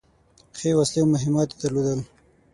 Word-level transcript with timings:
ښې 0.57 0.69
وسلې 0.77 0.99
او 1.01 1.07
مهمات 1.13 1.49
يې 1.51 1.57
درلودل. 1.61 1.99